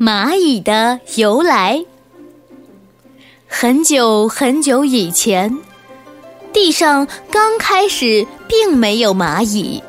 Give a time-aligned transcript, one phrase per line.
[0.00, 1.84] 蚂蚁的由来。
[3.48, 5.58] 很久很久以前，
[6.52, 9.82] 地上刚开始并没有蚂蚁。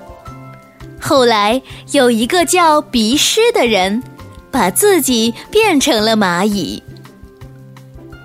[0.99, 1.61] 后来
[1.91, 4.01] 有一个叫鼻师的人，
[4.49, 6.81] 把自己变成了蚂蚁。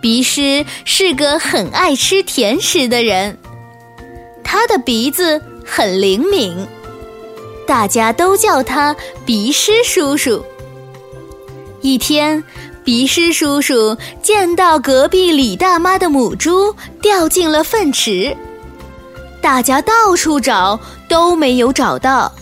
[0.00, 3.36] 鼻师是个很爱吃甜食的人，
[4.42, 6.66] 他的鼻子很灵敏，
[7.66, 8.96] 大家都叫他
[9.26, 10.42] 鼻师叔叔。
[11.84, 12.42] 一天，
[12.82, 18.34] 鼻师叔叔见到隔壁李大妈的母猪掉进了粪池，
[19.42, 20.80] 大家到处找
[21.10, 22.32] 都没有找到。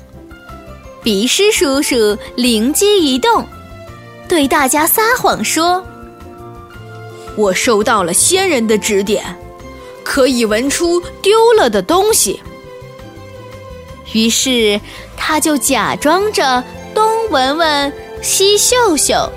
[1.02, 3.44] 鼻师叔叔灵机一动，
[4.28, 5.84] 对大家撒谎说
[7.34, 9.24] ：“我收到了仙人的指点，
[10.04, 12.40] 可以闻出丢了的东西。”
[14.14, 14.80] 于是
[15.16, 16.62] 他就假装着
[16.94, 17.92] 东闻闻。
[18.22, 19.28] 西秀秀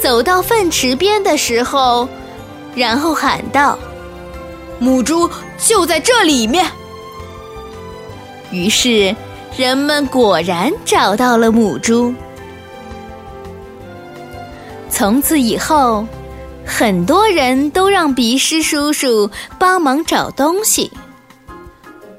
[0.00, 2.08] 走到粪池边的时候，
[2.74, 3.76] 然后喊道
[4.78, 6.64] ：“母猪就在这里面。”
[8.52, 9.14] 于是
[9.56, 12.14] 人们果然找到了母猪。
[14.88, 16.06] 从此以后，
[16.64, 20.92] 很多人都让鼻师叔叔帮忙找东西，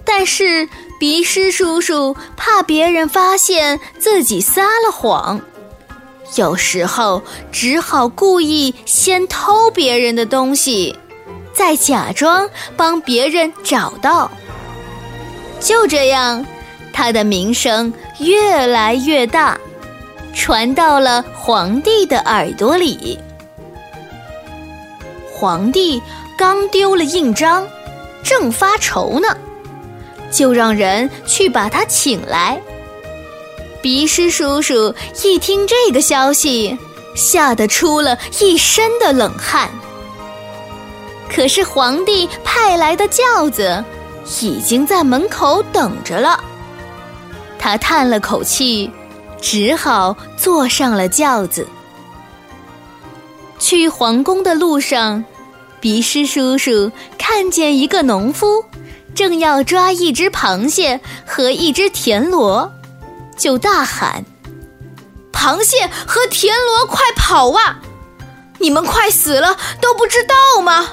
[0.04, 0.68] 但是
[1.00, 5.40] 鼻师叔叔怕别人发现自己撒了谎。
[6.36, 10.98] 有时候只好故意先偷别人的东西，
[11.54, 14.30] 再假装帮别人找到。
[15.60, 16.46] 就这样，
[16.92, 19.58] 他的名声越来越大，
[20.34, 23.18] 传到了皇帝的耳朵里。
[25.32, 26.02] 皇帝
[26.38, 27.68] 刚丢了印章，
[28.24, 29.28] 正发愁呢，
[30.32, 32.60] 就让人去把他请来。
[33.86, 34.92] 鼻师叔叔
[35.24, 36.76] 一听这个消息，
[37.14, 39.70] 吓得出了一身的冷汗。
[41.32, 43.86] 可是皇帝派来的轿子
[44.42, 46.44] 已经在门口等着了，
[47.60, 48.90] 他叹了口气，
[49.40, 51.68] 只好坐上了轿子。
[53.60, 55.24] 去皇宫的路上，
[55.80, 58.66] 鼻师叔叔看见一个农夫
[59.14, 62.72] 正要抓一只螃蟹和一只田螺。
[63.38, 64.24] 就大喊
[65.34, 67.80] ：“螃蟹和田螺，快跑啊！
[68.58, 70.88] 你们快死了都不知道吗？”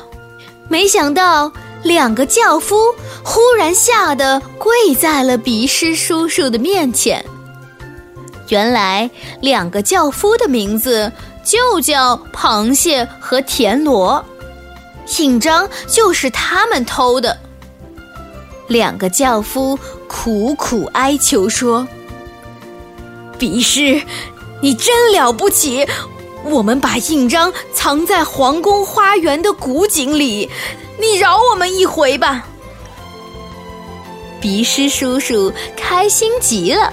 [0.68, 2.76] 没想到，两个轿夫
[3.22, 7.24] 忽然吓得跪在了鼻师叔叔的面前。
[8.48, 9.10] 原来，
[9.40, 11.10] 两个轿夫的名字
[11.44, 14.24] 就叫螃蟹和田螺，
[15.18, 17.36] 印章就是他们偷的。
[18.68, 19.78] 两个轿夫
[20.08, 21.86] 苦苦哀求说。
[23.42, 24.00] 比师，
[24.60, 25.84] 你真了不起！
[26.44, 30.48] 我们把印章藏在皇宫花园的古井里，
[31.00, 32.46] 你饶我们一回吧。
[34.40, 36.92] 鼻师叔叔开心极了，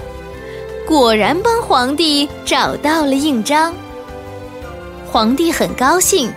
[0.88, 3.72] 果然帮皇帝找到了印章。
[5.06, 6.34] 皇帝很高兴，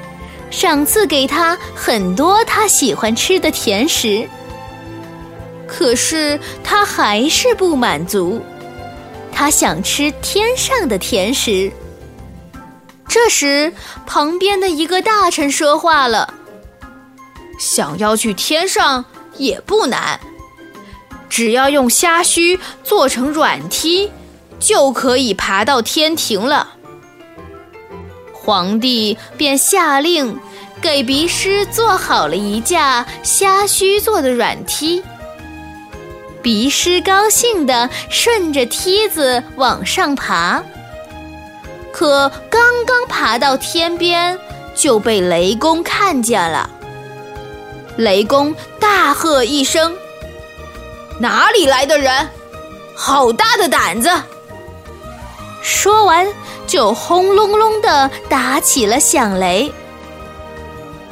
[0.50, 4.29] 赏赐给他很多他喜欢吃的甜食。
[5.67, 8.43] 可是他还是不满足。
[9.32, 11.72] 他想吃天上的甜食。
[13.09, 13.72] 这时，
[14.06, 16.32] 旁边的一个大臣说话了
[17.59, 19.04] ：“想要去天上
[19.37, 20.19] 也不难，
[21.28, 24.10] 只要用虾须做成软梯，
[24.59, 26.69] 就可以爬到天庭了。”
[28.32, 30.37] 皇帝便下令
[30.81, 35.03] 给鼻师做好了一架虾须做的软梯。
[36.42, 40.60] 鼻师高兴地顺着梯子往上爬，
[41.92, 44.36] 可刚刚爬到天边，
[44.75, 46.69] 就被雷公看见了。
[47.97, 49.94] 雷公大喝一声
[51.20, 52.28] ：“哪里来的人？
[52.97, 54.10] 好大的胆子！”
[55.62, 56.26] 说完，
[56.66, 59.72] 就轰隆隆地打起了响雷。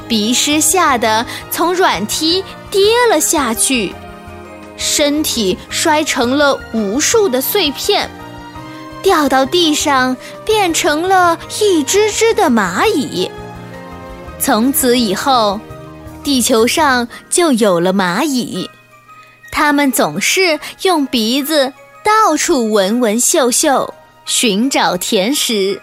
[0.08, 3.94] 鼻师吓得从软梯跌了下去。
[4.80, 8.10] 身体摔成了无数的碎片，
[9.02, 13.30] 掉到地上，变成了一只只的蚂蚁。
[14.38, 15.60] 从此以后，
[16.24, 18.68] 地球上就有了蚂蚁，
[19.52, 21.72] 它们总是用鼻子
[22.02, 23.92] 到处闻闻嗅嗅，
[24.24, 25.80] 寻找甜食。